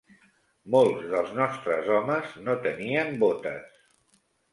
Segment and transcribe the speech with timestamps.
[0.75, 3.77] Molts dels nostres homes no tenien botes